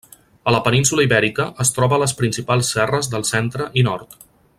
A 0.51 0.53
la 0.53 0.59
península 0.67 1.03
Ibèrica 1.07 1.45
es 1.65 1.71
troba 1.75 1.97
a 1.99 2.03
les 2.05 2.15
principals 2.23 2.73
serres 2.77 3.11
del 3.13 3.27
centre 3.33 3.69
i 3.83 3.85
nord. 3.91 4.17